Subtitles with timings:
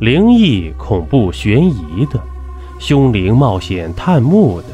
[0.00, 2.22] 灵异、恐怖、悬疑的，
[2.78, 4.68] 凶灵冒险探墓的，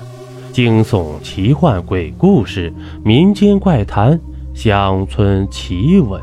[0.53, 2.71] 惊悚、奇幻、鬼故事、
[3.03, 4.21] 民间怪谈、
[4.55, 6.21] 乡村奇闻，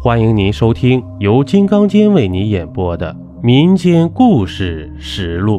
[0.00, 3.12] 欢迎您收听由金刚间为你演播的
[3.42, 5.58] 《民间故事实录》。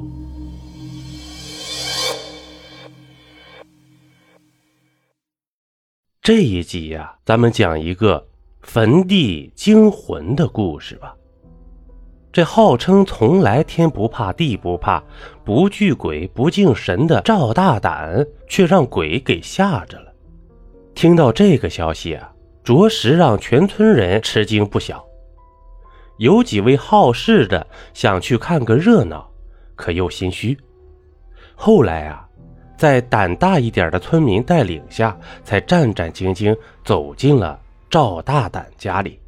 [6.22, 8.28] 这一集呀，咱们讲一个
[8.62, 11.16] 坟地惊魂的故事吧。
[12.32, 15.04] 这号称从来天不怕地不怕、
[15.44, 20.14] 不惧鬼不敬神的赵大胆，却让鬼给吓着了。
[20.96, 22.32] 听到这个消息啊，
[22.64, 25.06] 着实让全村人吃惊不小。
[26.18, 29.30] 有几位好事的想去看个热闹，
[29.76, 30.58] 可又心虚。
[31.56, 32.28] 后来啊。
[32.78, 37.60] 在胆大一点的村民带领下，才战战兢兢走进了
[37.92, 39.20] 赵大胆家里。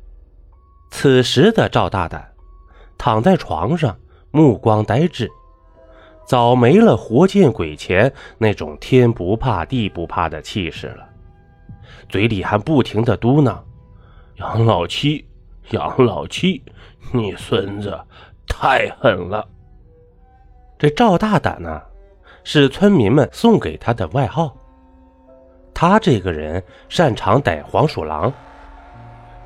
[0.90, 2.32] 此时的赵大胆
[3.03, 3.93] 躺在床上，
[4.31, 5.30] 目光呆滞，
[6.25, 11.05] 早没了活见鬼前那种天不怕地不怕的气势了，
[12.07, 13.57] 嘴里还不停的嘟囔
[14.40, 15.27] ：“杨老七，
[15.71, 16.63] 杨老七，
[17.12, 17.99] 你孙子
[18.48, 19.46] 太狠了。”
[20.79, 21.81] 这赵大胆呢？
[22.46, 24.55] 是村民们送给他的外号。
[25.74, 28.31] 他这个人擅长逮黄鼠狼。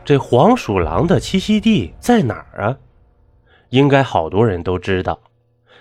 [0.06, 2.78] 这黄鼠狼的栖息地在哪儿啊？
[3.70, 5.20] 应该好多人都知道，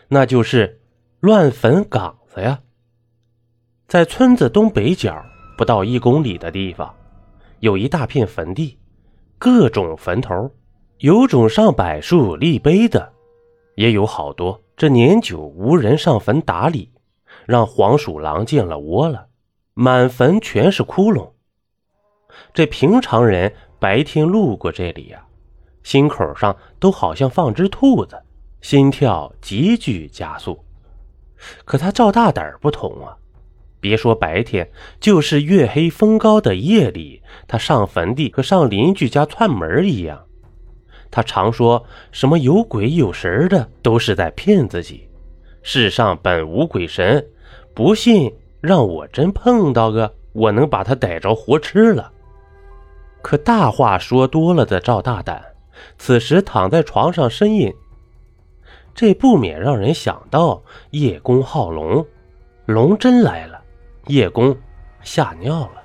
[0.08, 0.80] 那就是
[1.20, 2.60] 乱坟岗子呀。
[3.86, 5.24] 在村子东北角
[5.56, 6.94] 不到一公里的地方，
[7.60, 8.78] 有一大片坟地，
[9.38, 10.50] 各种坟头，
[10.98, 13.12] 有种上柏树立碑的，
[13.76, 16.92] 也有好多这年久无人上坟打理。
[17.44, 19.28] 让黄鼠狼建了窝了，
[19.74, 21.30] 满坟全是窟窿。
[22.52, 25.25] 这平常人白天路过这里呀，
[25.86, 28.20] 心口上都好像放只兔子，
[28.60, 30.58] 心跳急剧加速。
[31.64, 33.16] 可他赵大胆不同啊，
[33.78, 40.24] 别说白天，就是月黑风高的夜里，他上坟地和上邻居家串门一样。
[41.08, 45.08] 他常说什么有鬼有神的，都是在骗自己。
[45.62, 47.24] 世上本无鬼神。
[47.72, 52.10] 不信，让我真碰到个，我能把他逮着活吃了。
[53.22, 55.40] 可大话说多了的赵大胆，
[55.98, 57.72] 此时躺在床上呻吟，
[58.94, 62.06] 这不免让人想到叶公好龙，
[62.66, 63.62] 龙真来了，
[64.06, 64.56] 叶公
[65.02, 65.82] 吓尿了。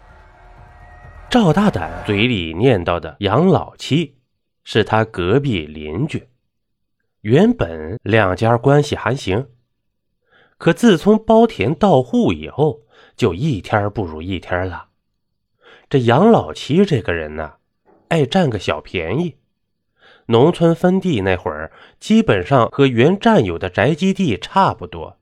[1.29, 4.15] 赵大胆嘴里念叨的杨老七，
[4.63, 6.27] 是他隔壁邻居，
[7.21, 9.47] 原本两家关系还行。
[10.57, 12.81] 可自从包田到户以后，
[13.15, 14.89] 就一天不如一天了。
[15.89, 17.53] 这杨老七这个人呢，
[18.09, 19.37] 爱占个小便宜。
[20.27, 25.17] 农村分地那会儿，基本上和原占有的宅基地差不多。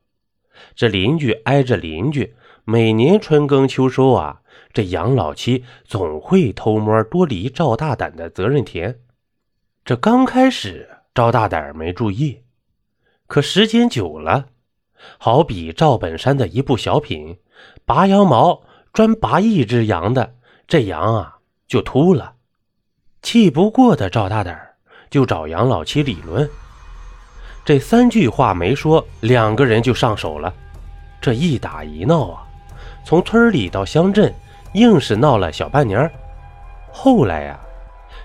[0.75, 4.41] 这邻居挨着邻居，每年春耕秋收啊，
[4.73, 8.99] 这杨老七总会偷摸多犁赵大胆的责任田。
[9.85, 12.43] 这刚开始，赵大胆没注意，
[13.27, 14.47] 可时间久了。
[15.17, 17.37] 好比赵本山的一部小品，
[17.85, 20.35] 拔羊毛专拔一只羊的，
[20.67, 21.37] 这羊啊
[21.67, 22.35] 就秃了。
[23.21, 24.68] 气不过的赵大胆
[25.09, 26.49] 就找杨老七理论。
[27.65, 30.53] 这三句话没说，两个人就上手了。
[31.21, 32.43] 这一打一闹啊，
[33.03, 34.33] 从村里到乡镇，
[34.73, 36.09] 硬是闹了小半年。
[36.91, 37.59] 后来呀，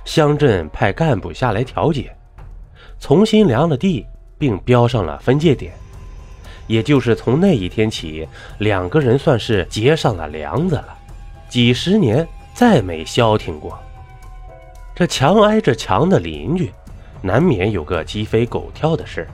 [0.05, 2.17] 乡镇派干部下来调解，
[3.01, 4.07] 重新量了地，
[4.39, 5.73] 并标上了分界点。
[6.67, 8.27] 也就是从那一天起，
[8.59, 10.97] 两个人算是结上了梁子了，
[11.49, 13.79] 几十年再没消停过。
[14.95, 16.73] 这墙挨着墙的邻居，
[17.21, 19.27] 难免有个鸡飞狗跳的事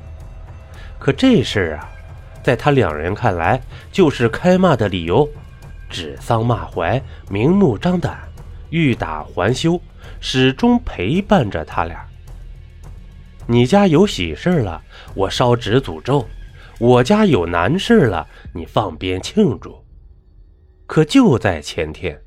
[0.98, 1.88] 可这事儿啊，
[2.42, 3.60] 在他两人看来，
[3.92, 5.28] 就是开骂的理由，
[5.90, 8.18] 指桑骂槐，明目张胆，
[8.70, 9.78] 欲打还休，
[10.20, 12.06] 始终陪伴着他俩。
[13.46, 14.82] 你家有喜事了，
[15.14, 16.26] 我烧纸诅咒。
[16.78, 19.84] 我家有难事了，你放鞭庆祝。
[20.86, 22.18] 可就在前天，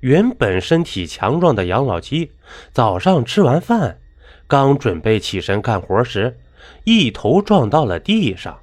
[0.00, 2.30] 原本身体强壮的杨老七，
[2.72, 3.98] 早上吃完饭，
[4.46, 6.36] 刚准备起身干活时，
[6.84, 8.58] 一头撞到了地上，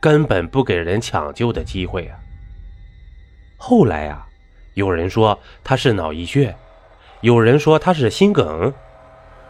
[0.00, 2.18] 根本不给人抢救的机会啊。
[3.56, 4.26] 后来啊，
[4.74, 6.54] 有人说他是脑溢血，
[7.22, 8.72] 有人说他是心梗，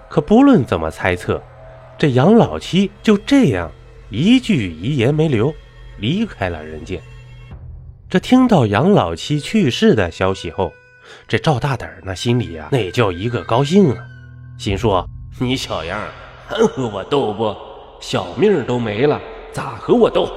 [0.08, 1.42] 可不论怎么猜测，
[1.98, 3.70] 这杨老七就这样。
[4.08, 5.52] 一句遗言没留，
[5.98, 7.02] 离开了人间。
[8.08, 10.72] 这听到杨老七去世的消息后，
[11.28, 13.96] 这赵大胆那心里呀，那叫一个高兴啊！
[14.56, 15.04] 心说
[15.40, 16.00] ：“你小样，
[16.46, 17.52] 还和我斗不？
[18.00, 19.20] 小命都没了，
[19.52, 20.30] 咋和我斗？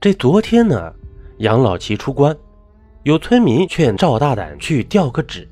[0.00, 0.92] 这昨天呢，
[1.38, 2.36] 杨老七出关，
[3.04, 5.48] 有村民劝赵大胆去调个纸，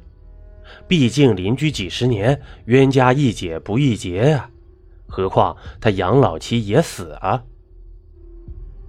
[0.88, 4.50] 毕竟邻居几十年，冤家宜解不宜结呀。
[5.06, 7.44] 何况他杨老七也死了。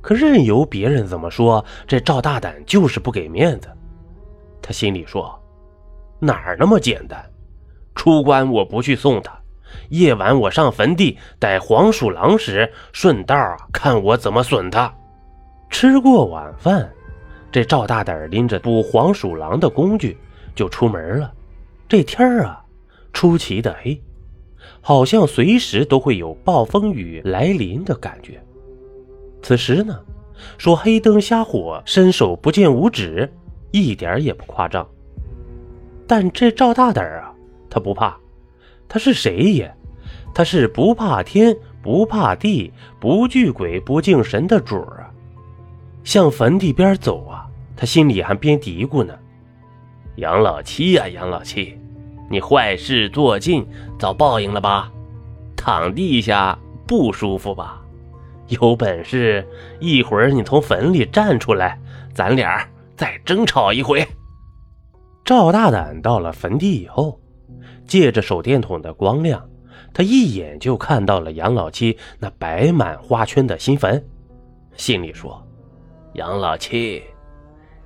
[0.01, 3.69] 可任由别人怎么说，这赵大胆就是不给面子。
[4.61, 5.39] 他心里说
[6.19, 7.23] ：“哪儿那么简单？
[7.93, 9.37] 出关我不去送他，
[9.89, 13.35] 夜晚我上坟地逮黄鼠狼时，顺道
[13.71, 14.93] 看我怎么损他。”
[15.69, 16.89] 吃过晚饭，
[17.51, 20.17] 这赵大胆拎着捕黄鼠狼的工具
[20.53, 21.33] 就出门了。
[21.87, 22.63] 这天儿啊，
[23.11, 24.01] 出奇的黑，
[24.81, 28.41] 好像随时都会有暴风雨来临的感觉。
[29.41, 29.99] 此时呢，
[30.57, 33.31] 说黑灯瞎火、伸手不见五指，
[33.75, 34.87] 一点也不夸张。
[36.07, 37.33] 但这赵大胆啊，
[37.69, 38.15] 他不怕，
[38.87, 39.73] 他是谁也？
[40.33, 45.11] 他是不怕天、不怕地、不惧鬼、不敬神的主儿啊！
[46.03, 49.13] 向坟地边走啊，他心里还边嘀咕呢
[50.17, 51.77] ：“杨老七呀，杨老七，
[52.29, 53.65] 你坏事做尽，
[53.97, 54.91] 遭报应了吧？
[55.55, 57.81] 躺地下不舒服吧？
[58.49, 59.47] 有本事
[59.79, 61.79] 一会儿你从坟里站出来，
[62.13, 62.63] 咱俩
[62.95, 64.05] 再争吵一回。”
[65.25, 67.19] 赵大胆到了坟地以后，
[67.87, 69.43] 借着手电筒的光亮，
[69.93, 74.03] 他一眼就看到了杨老七那摆满花圈的新坟，
[74.75, 75.41] 心里说。
[76.13, 77.03] 杨老七，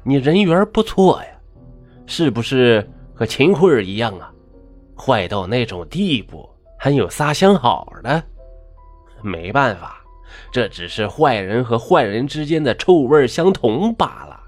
[0.03, 1.29] 你人缘不错呀，
[2.05, 4.31] 是不是和秦桧儿一样啊？
[4.97, 6.47] 坏到那种地步，
[6.77, 8.21] 还有仨相好的？
[9.23, 10.03] 没办法，
[10.51, 14.38] 这只是坏人和坏人之间的臭味相同罢了。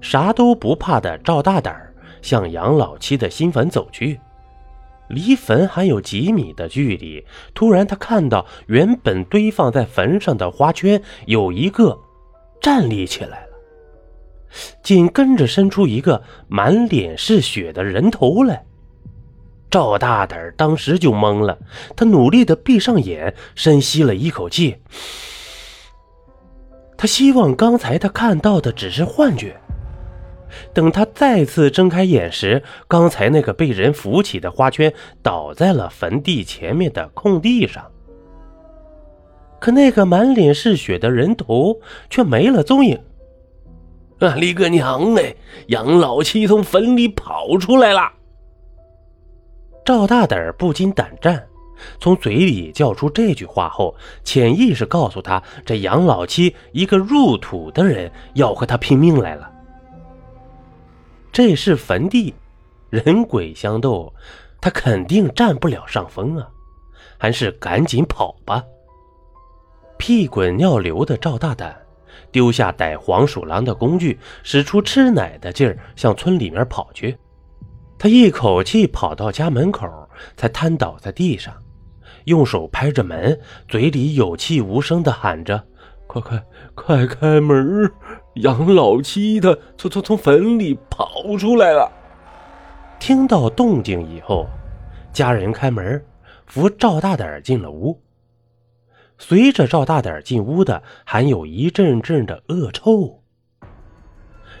[0.00, 4.20] 啥都不怕的赵大胆儿向杨老七的新坟走去，
[5.08, 7.24] 离坟还有几米的距离，
[7.54, 11.98] 突然他看到原本堆放在坟上的花圈有一个。
[12.62, 13.52] 站立起来了，
[14.82, 18.66] 紧跟着伸出一个满脸是血的人头来。
[19.70, 21.58] 赵大胆当时就懵了，
[21.96, 24.76] 他努力的闭上眼，深吸了一口气。
[26.98, 29.58] 他希望刚才他看到的只是幻觉。
[30.72, 34.92] 等他再次睁开眼时，刚才那个被人扶起的花圈
[35.22, 37.84] 倒在了坟地前面的空地上。
[39.60, 42.98] 可那个满脸是血的人头却没了踪影。
[44.20, 44.34] 啊！
[44.36, 45.34] 李个娘哎！
[45.68, 48.12] 杨老七从坟里跑出来了。
[49.84, 51.46] 赵大胆不禁胆战，
[51.98, 59.50] 从嘴里叫出这句话后，潜意识告诉他：这杨老七一个入土的人要和他拼命来了。
[61.32, 62.34] 这是坟地，
[62.90, 64.12] 人鬼相斗，
[64.60, 66.48] 他肯定占不了上风啊！
[67.16, 68.64] 还是赶紧跑吧。
[69.96, 71.76] 屁滚尿流的赵大胆，
[72.32, 77.16] 丢下逮黄鼠狼的工具，使出吃奶的劲儿向村里面跑去。
[77.98, 79.86] 他一口气跑到家门口，
[80.36, 81.54] 才瘫倒在地上，
[82.24, 83.38] 用手拍着门，
[83.68, 85.62] 嘴里有气无声地喊着
[86.10, 87.88] ：“快快快开门！
[88.34, 91.88] 杨老七他从从从坟里跑出来了。”
[92.98, 94.48] 听到动静以后，
[95.12, 96.04] 家人开门，
[96.46, 98.02] 扶赵大胆进了屋。
[99.18, 103.22] 随着赵大胆进屋的，还有一阵阵的恶臭。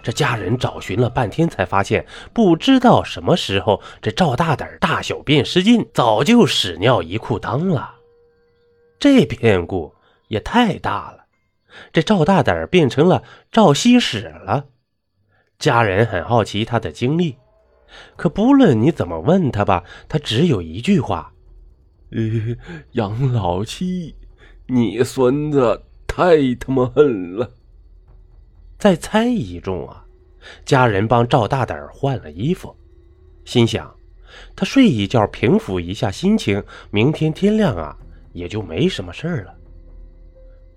[0.04, 7.96] 这家人找寻了半天，才发现不知道什么时候，这赵大胆大小便失禁，早就屎尿一裤裆了。
[9.00, 9.92] 这变故
[10.28, 11.19] 也太大了，
[11.92, 14.66] 这赵大胆变成了赵西史了。
[15.58, 17.36] 家人很好奇他的经历，
[18.16, 21.32] 可不论你怎么问他吧，他只有一句话
[22.12, 22.56] ：“呃，
[22.92, 24.14] 杨老七。”
[24.72, 27.50] 你孙子太他妈狠了！
[28.78, 30.04] 在猜疑中啊，
[30.64, 32.74] 家人帮赵大胆换了衣服，
[33.44, 33.92] 心想
[34.54, 36.62] 他睡一觉平复一下心情，
[36.92, 37.96] 明天天亮啊
[38.32, 39.54] 也就没什么事儿了。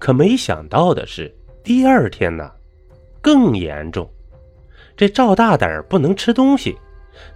[0.04, 1.34] 可没想到的是，
[1.64, 2.52] 第二天呢
[3.22, 4.12] 更严重，
[4.98, 6.78] 这赵大胆不能吃东西，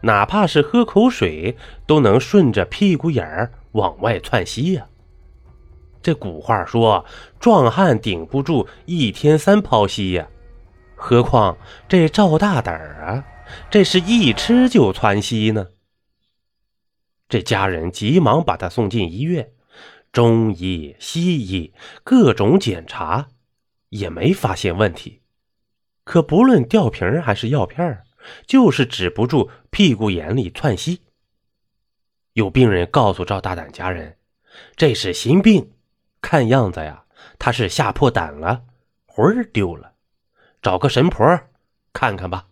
[0.02, 1.56] 哪怕是喝口水
[1.86, 4.86] 都能顺着屁股眼儿往外窜稀呀。
[6.02, 7.06] 这古话说
[7.40, 10.28] ：“壮汉顶不住一天三泡稀呀，
[10.94, 11.58] 何况
[11.88, 13.24] 这赵大胆儿啊，
[13.72, 15.68] 这是一吃就窜稀呢。”
[17.30, 19.52] 这家人急忙把他送进医院，
[20.12, 21.74] 中医、西医
[22.04, 23.28] 各种检查，
[23.90, 25.22] 也没发现问题。
[26.04, 28.04] 可不论吊瓶还是药片，
[28.46, 31.02] 就是止不住屁股眼里窜稀。
[32.34, 34.18] 有病人告诉赵大胆家人
[34.78, 35.74] ：“这是心病，
[36.22, 37.06] 看样子呀，
[37.40, 38.64] 他是吓破胆了，
[39.06, 39.94] 魂儿丢了，
[40.62, 41.26] 找个神婆
[41.92, 42.48] 看看吧。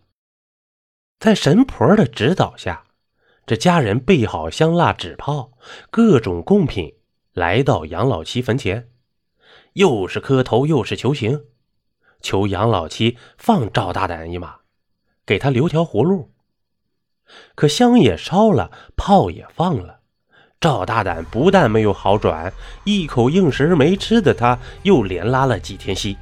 [1.18, 2.84] 在神婆的指导下，
[3.46, 5.52] 这家人备好香蜡纸炮，
[5.90, 6.92] 各种贡品，
[7.36, 8.88] 来到杨老七坟前，
[9.74, 11.42] 又是磕头又是求情，
[12.22, 14.60] 求杨老七放赵大胆一马，
[15.26, 16.30] 给他留条活路。
[17.54, 20.00] 可香也烧了，炮也放了，
[20.58, 22.50] 赵大胆不但没有好转，
[22.84, 26.16] 一口硬食没吃的他，又连拉了几天稀。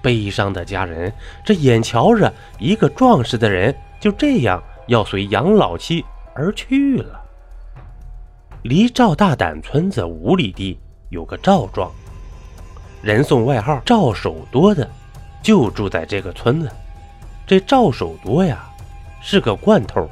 [0.00, 1.12] 悲伤的家人，
[1.44, 6.02] 这眼瞧着一个壮实的人就这样要随杨老七
[6.34, 7.27] 而去了。
[8.62, 10.76] 离赵大胆村子五里地
[11.10, 11.90] 有个赵庄，
[13.02, 14.88] 人送外号赵守多的，
[15.40, 16.68] 就住在这个村子。
[17.46, 18.68] 这赵守多呀，
[19.22, 20.10] 是个惯偷，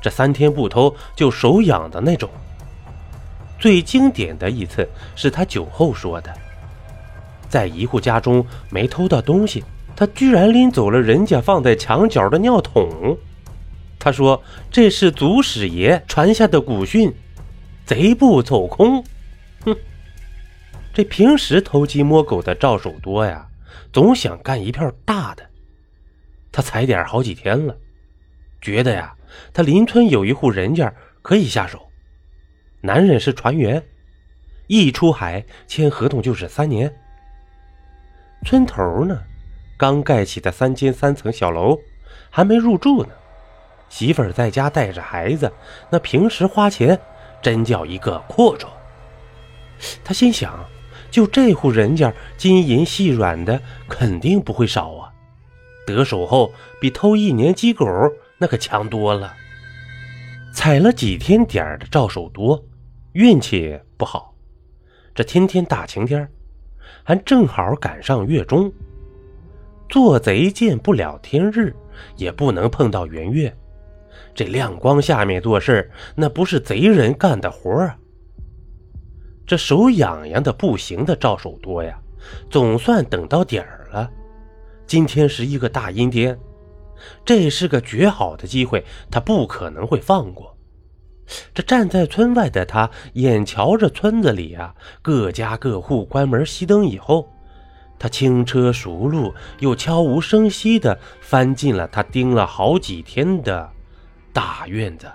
[0.00, 2.28] 这三天不偷就手痒的那种。
[3.58, 6.30] 最经典的一次是他酒后说的。
[7.48, 9.64] 在一户家中没偷到东西，
[9.96, 13.16] 他居然拎走了人家放在墙角的尿桶。
[13.98, 17.12] 他说这是祖师爷传下的古训，
[17.86, 19.04] 贼不走空。
[19.64, 19.76] 哼，
[20.92, 23.48] 这平时偷鸡摸狗的赵守多呀，
[23.92, 25.44] 总想干一票大的。
[26.50, 27.76] 他踩点好几天了，
[28.60, 29.16] 觉得呀，
[29.52, 31.90] 他邻村有一户人家可以下手。
[32.80, 33.82] 男人是船员，
[34.66, 36.94] 一出海签合同就是三年。
[38.46, 39.22] 村头呢，
[39.76, 41.80] 刚盖起的三间三层小楼
[42.30, 43.10] 还没入住呢。
[43.88, 45.52] 媳妇儿在家带着孩子，
[45.90, 47.00] 那平时花钱
[47.44, 48.66] 真叫一个阔绰。
[50.02, 50.64] 他心想，
[51.10, 55.12] 就这户人家金银细软的肯定不会少啊。
[55.86, 57.86] 得手后比偷一年鸡狗
[58.38, 59.34] 那可强多了。
[60.54, 62.64] 踩了几天点的赵守多
[63.12, 64.34] 运气不好，
[65.14, 66.26] 这天天大晴天。
[67.02, 68.72] 还正好赶上月中，
[69.90, 71.74] 做贼见不了天日，
[72.16, 73.54] 也不能碰到圆月。
[74.34, 77.96] 这亮光下面做事，那不是贼人干的活啊！
[79.46, 81.98] 这手痒痒的不行的赵守多呀，
[82.50, 84.10] 总算等到点儿了。
[84.86, 86.38] 今天是一个大阴天，
[87.24, 90.56] 这是个绝好的机会，他不可能会放过。
[91.54, 97.28] 这站在村外的他，眼瞧着村子里啊各家各户关门熄灯以后，
[97.98, 103.70] 他轻车熟路又悄无声息地翻进了他盯了好几天的
[104.34, 105.10] 大院子。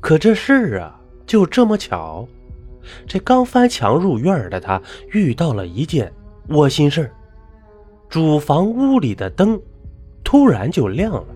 [0.00, 2.28] 可这事啊，就这么巧，
[3.08, 6.12] 这刚翻墙入院的他遇到了一件
[6.50, 7.10] 窝心事儿
[8.08, 9.60] 主房屋里的灯
[10.22, 11.26] 突然就亮了。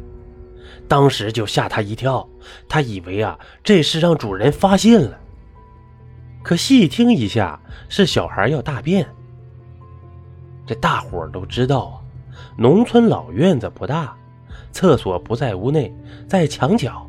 [0.87, 2.29] 当时就吓他一跳，
[2.69, 5.19] 他以为啊这是让主人发现了。
[6.43, 9.09] 可细听一下，是小孩要大便。
[10.67, 11.95] 这大伙都知道啊，
[12.57, 14.17] 农村老院子不大，
[14.73, 15.93] 厕所不在屋内，
[16.27, 17.07] 在墙角。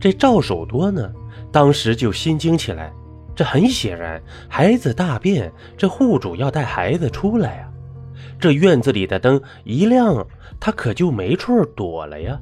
[0.00, 1.12] 这赵守多呢，
[1.50, 2.92] 当时就心惊起来。
[3.34, 7.70] 这很显然，孩子大便，这户主要带孩子出来啊。
[8.40, 10.26] 这院子里的灯一亮，
[10.58, 12.40] 他可就没处躲了呀。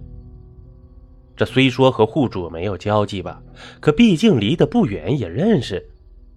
[1.37, 3.43] 这虽说和户主没有交集吧，
[3.79, 5.87] 可毕竟离得不远，也认识。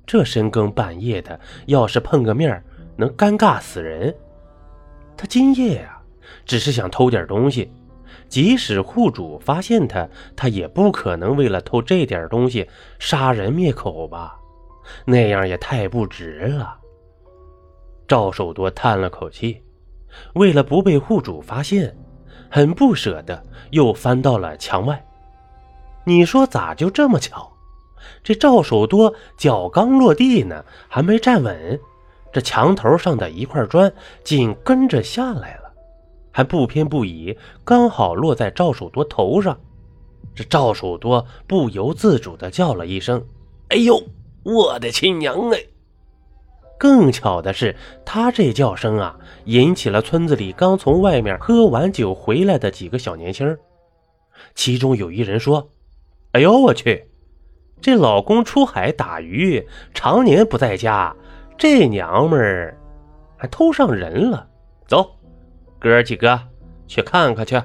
[0.06, 2.62] 这深更半夜的，要是碰个面，
[2.98, 4.14] 能尴尬死人。
[5.16, 6.02] 他今夜呀，
[6.46, 7.72] 只是想偷点东西，
[8.30, 12.70] 即使户主发现他，他也不可能为了偷这点东西
[13.00, 14.38] 杀人灭口吧？
[15.06, 16.78] 那样也太不值了。
[18.08, 19.62] 赵守多叹了口气，
[20.34, 21.96] 为了不被户主发现。
[22.52, 25.06] 很不舍得，又翻到了墙外。
[26.04, 27.52] 你说咋就这么巧？
[28.24, 31.80] 这赵守多脚刚落地呢，还没站稳，
[32.34, 33.94] 这墙头上的一块砖
[34.24, 35.59] 紧跟着下来了，
[36.32, 39.60] 还不偏不倚，刚好落在赵守多头上。
[40.36, 43.26] 这赵守多不由自主地叫了一声
[43.70, 44.02] ：“哎呦，
[44.44, 45.60] 我的亲娘哎！”
[46.80, 53.58] 更巧的是，他这叫声啊，引起了村子里刚从外面喝完酒回来的几个小年轻。
[54.56, 55.70] 其中有一人说
[56.32, 57.10] ：“哎呦我去，
[57.82, 61.14] 这老公出海打鱼，常年不在家，
[61.58, 62.78] 这娘们儿
[63.36, 64.48] 还偷上人了。
[64.88, 65.19] 走，
[65.80, 66.40] 哥几个
[66.88, 67.62] 去看看去，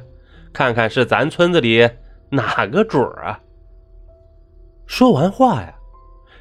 [0.53, 1.89] 看看是咱村子里
[2.31, 3.41] 哪个主儿啊。”
[4.87, 5.75] 说完话呀。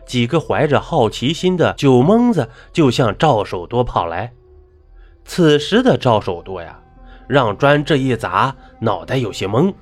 [0.05, 4.33] 几个怀着好奇心的酒蒙子就向赵守多跑来。
[5.23, 6.77] 此时的赵守多呀，
[7.25, 9.73] 让砖这一砸，脑袋有些懵。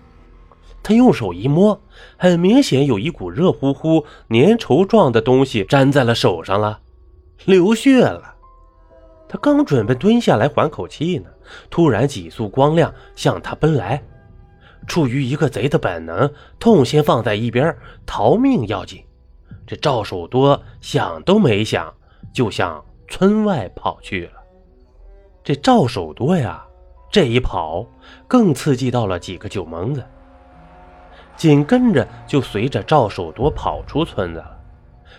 [0.83, 1.81] 他用手一摸，
[2.17, 6.81] 很明显有一股热乎乎、粘稠状的东西粘在了手上了，
[7.45, 8.35] 流血了。
[9.27, 11.29] 他刚准备蹲下来缓口气呢，
[11.69, 14.01] 突然几束光亮向他奔来。
[14.87, 19.03] 出于一个贼的本能，痛先放在一边，逃命要紧。
[19.67, 21.93] 这赵守多想都没想，
[22.33, 24.33] 就向村外跑去了。
[25.43, 26.65] 这赵守多呀，
[27.11, 27.85] 这一跑
[28.27, 30.03] 更刺激到了几个酒蒙子，
[31.37, 34.59] 紧跟着就随着赵守多跑出村子了。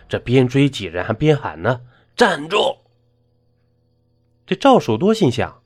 [0.08, 1.80] 这边追几人还边喊呢
[2.16, 2.76] ：“站住！”
[4.44, 5.61] 这赵守多心想：“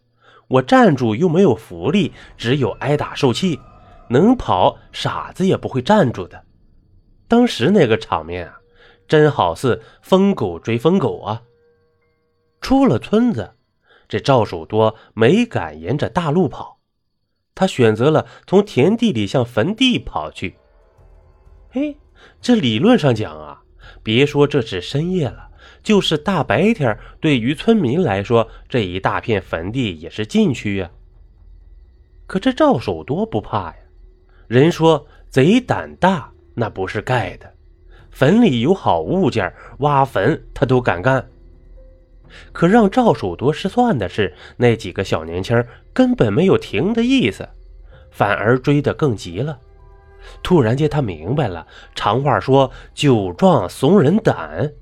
[0.48, 3.60] 我站住又没有福利，只有挨打受气。
[4.08, 6.44] 能跑，傻子也不会站住的。”
[7.28, 8.60] 当时那个场面啊，
[9.08, 11.42] 真好似疯狗追疯狗啊！
[12.60, 13.54] 出了村子。
[14.08, 16.78] 这赵守多没敢沿着大路跑，
[17.56, 20.56] 他选择了从田地里向坟地跑去。
[21.68, 21.98] 嘿，
[22.40, 23.62] 这理论上讲啊，
[24.04, 25.48] 别说这是深夜了，
[25.86, 30.90] 就是大白天，对于村民来说，这一大片坟地也是禁区呀。
[32.26, 33.76] 可这赵守多不怕呀，
[34.48, 37.48] 人说贼胆大，那不是盖的，
[38.10, 41.24] 坟里有好物件，挖坟他都敢干。
[42.52, 47.48] 可让赵守多失算的是，那几个小年轻根本没有停的意思，
[48.10, 49.60] 反而追得更急了。
[50.42, 51.64] 突然间，他明白了，
[51.94, 54.72] 长话说“酒壮怂人胆”，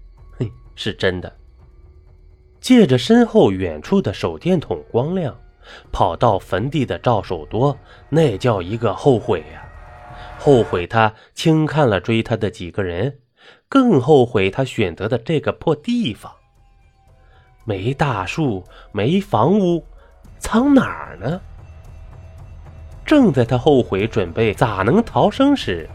[0.74, 1.32] 是真的。
[2.60, 5.36] 借着身后远处的手电筒光亮，
[5.92, 7.76] 跑到坟地的赵守多，
[8.08, 9.68] 那叫一个后悔呀！
[10.38, 13.18] 后悔他轻看了追他的几个人，
[13.68, 16.32] 更后悔他选择的这个破地方。
[17.64, 19.84] 没大树，没房屋，
[20.38, 21.40] 藏哪儿呢？
[23.04, 25.88] 正在他后悔准备咋能逃生时，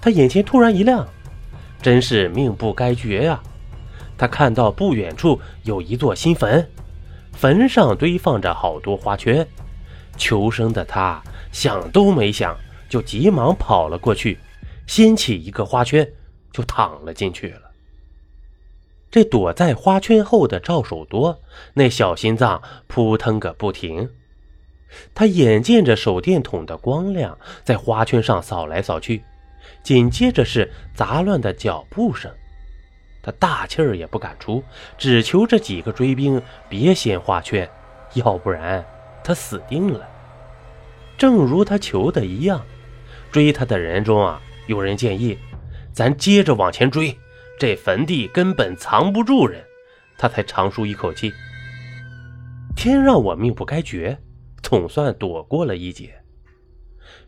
[0.00, 1.06] 他眼前突然一亮，
[1.80, 3.40] 真是命不该绝呀！
[4.20, 6.68] 他看到不远处有一座新坟，
[7.32, 9.48] 坟上堆放着好多花圈。
[10.18, 12.54] 求生的他想都没想，
[12.86, 14.38] 就急忙跑了过去，
[14.86, 16.06] 掀起一个花圈，
[16.52, 17.62] 就躺了进去了。
[19.10, 21.40] 这躲在花圈后的赵守多，
[21.72, 24.06] 那小心脏扑腾个不停。
[25.14, 29.22] 他眼见着手电筒的光亮在花圈上扫来扫去，
[29.82, 32.30] 紧接着是杂乱的脚步声。
[33.22, 34.62] 他大气儿也不敢出，
[34.96, 37.68] 只求这几个追兵别先画圈，
[38.14, 38.84] 要不然
[39.22, 40.08] 他死定了。
[41.18, 42.64] 正如他求的一样，
[43.30, 45.38] 追他的人中啊，有人建议
[45.92, 47.16] ：“咱接着往前追。”
[47.58, 49.62] 这坟地根本藏不住人，
[50.16, 51.30] 他才长舒一口气。
[52.74, 54.18] 天让我命不该绝，
[54.62, 56.22] 总算躲过了一劫。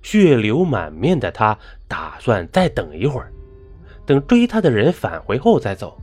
[0.01, 3.32] 血流满面的他打算再等一会儿，
[4.07, 5.97] 等追他的人返回后再走。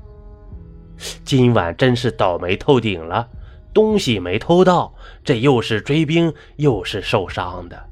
[1.23, 3.29] 今晚真是倒霉透顶了，
[3.73, 7.89] 东西没偷到，这又是追兵又是受伤的。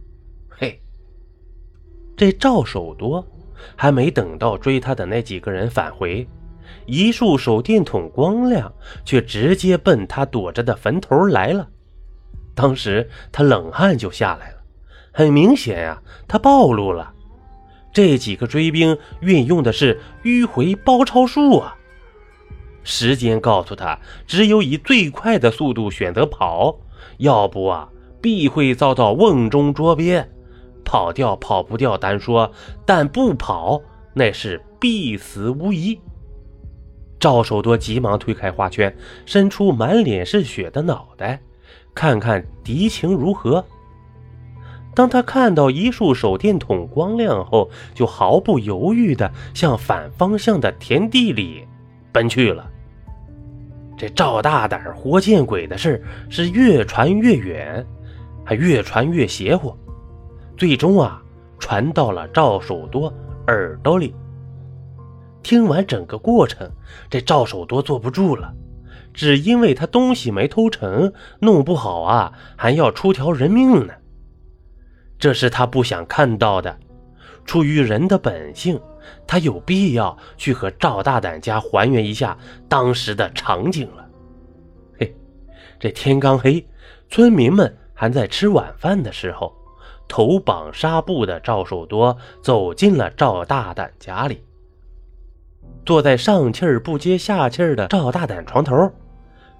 [0.50, 0.82] 嘿，
[2.16, 3.26] 这赵守多。
[3.76, 6.28] 还没等到追他的那几个人返回，
[6.86, 8.72] 一束手电筒光亮
[9.04, 11.68] 却直接奔他躲着的坟头来了。
[12.54, 14.58] 当时他冷汗就下来了，
[15.12, 17.12] 很明显呀，他暴露了。
[17.98, 21.76] 这几个追兵运用的是迂回包抄术啊！
[22.84, 26.78] 时间告诉他，只有以最快的速度选择跑，
[27.18, 27.90] 要不啊，
[28.22, 30.30] 必会遭到瓮中捉鳖。
[30.86, 32.52] 跑掉跑不掉单说，
[32.86, 33.82] 但不跑
[34.14, 36.00] 那是必死无疑。
[37.20, 41.42] 赵守多急忙推开花圈，伸出满脸是血的脑袋，
[41.96, 43.66] 看看敌情如何。
[44.98, 51.68] 当他看到一束手电筒光亮后，就毫不犹豫地向反方向的田地里
[52.12, 52.68] 奔去了。
[53.96, 57.86] 这赵大胆活见鬼的事是越传越远，
[58.44, 59.78] 还越传越邪乎。
[60.58, 61.22] 最终啊，
[61.60, 63.14] 传到了赵守多
[63.46, 64.16] 耳朵里。
[65.44, 66.68] 听完整个过程，
[67.08, 68.52] 这赵守多坐不住了，
[69.14, 73.94] 只因为他东西没偷成，弄不好啊，还要出条人命呢。
[75.20, 76.78] 这是他不想看到的。
[77.46, 78.80] 出于人的本性，
[79.26, 84.06] 他有必要去和赵大胆家还原一下当时的场景了。
[85.00, 85.16] 嘿，
[85.80, 86.68] 这天刚黑，
[87.10, 89.56] 村民们还在吃晚饭的时候。
[90.10, 94.42] 头绑纱布的赵守多走进了赵大胆家里，
[95.86, 98.90] 坐在上气儿不接下气儿的赵大胆床头，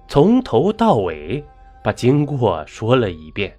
[0.08, 1.44] 从头到尾
[1.84, 3.54] 把经过说了一遍。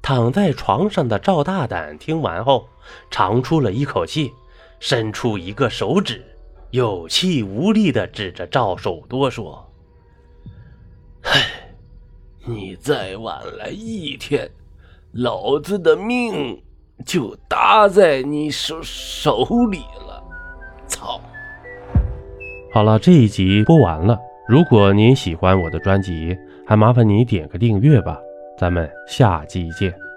[0.00, 2.66] 躺在床上的赵大胆听完后，
[3.10, 4.32] 长出了一口气，
[4.80, 6.24] 伸出一个手指，
[6.70, 9.70] 有气无力地指着赵守多说
[11.22, 11.42] ：“唉，
[12.46, 14.50] 你再晚来一天，
[15.12, 16.62] 老子的命
[17.04, 20.24] 就搭在你手手里了。”
[20.88, 21.20] 操！
[22.72, 24.18] 好了，这一集播完了。
[24.48, 26.34] 如果您喜欢我的专辑，
[26.66, 28.18] 还麻烦你点个订阅吧。
[28.58, 30.07] 咱们下期见。